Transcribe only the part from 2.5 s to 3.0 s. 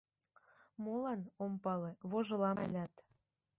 алят.